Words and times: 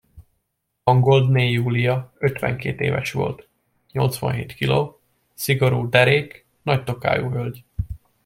Vangoldné 0.83 1.51
Julia 1.51 2.13
ötvenkét 2.17 2.79
éves 2.79 3.11
volt, 3.11 3.47
nyolcvanhét 3.91 4.53
kiló, 4.53 4.99
szigorú, 5.33 5.89
derék, 5.89 6.45
nagy 6.61 6.83
tokájú 6.83 7.29
hölgy. 7.31 7.63